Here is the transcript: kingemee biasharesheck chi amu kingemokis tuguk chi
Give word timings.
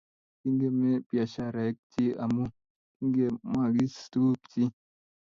kingemee 0.39 0.95
biasharesheck 1.07 1.77
chi 1.91 2.05
amu 2.23 2.43
kingemokis 2.95 3.93
tuguk 4.11 4.39
chi 4.51 4.63